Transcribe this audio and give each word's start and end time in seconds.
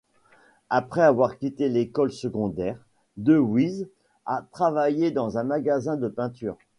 Après 0.71 1.03
avoir 1.03 1.37
quitté 1.37 1.69
l'école 1.69 2.11
secondaire, 2.11 2.87
DeWyze 3.17 3.87
a 4.25 4.41
travaillé 4.51 5.11
dans 5.11 5.37
un 5.37 5.43
magasin 5.43 5.95
de 5.95 6.07
peinture. 6.07 6.57